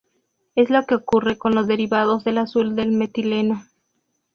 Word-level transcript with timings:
Es 0.55 0.71
lo 0.71 0.83
que 0.87 0.95
ocurre 0.95 1.37
con 1.37 1.53
los 1.53 1.67
derivados 1.67 2.23
del 2.23 2.39
azul 2.39 2.75
de 2.75 2.87
metileno. 2.87 3.67